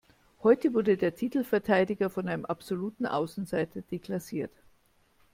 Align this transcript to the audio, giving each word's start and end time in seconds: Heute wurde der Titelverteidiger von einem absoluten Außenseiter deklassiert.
Heute 0.41 0.73
wurde 0.73 0.97
der 0.97 1.13
Titelverteidiger 1.13 2.09
von 2.09 2.27
einem 2.27 2.43
absoluten 2.43 3.05
Außenseiter 3.05 3.81
deklassiert. 3.83 4.49